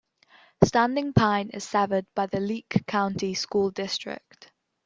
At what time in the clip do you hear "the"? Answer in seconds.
2.25-2.39